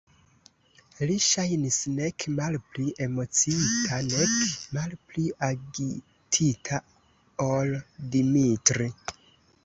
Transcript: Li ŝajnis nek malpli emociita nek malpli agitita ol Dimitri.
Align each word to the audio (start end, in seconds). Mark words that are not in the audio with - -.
Li 1.09 1.15
ŝajnis 1.23 1.75
nek 1.97 2.23
malpli 2.37 2.85
emociita 3.05 3.99
nek 4.05 4.31
malpli 4.77 5.25
agitita 5.49 6.79
ol 7.49 7.75
Dimitri. 8.17 8.89